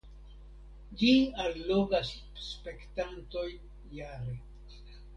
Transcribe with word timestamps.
Ĝi 1.01 1.11
allogas 1.43 2.15
spektantojn 2.49 3.73
jare. 4.03 4.39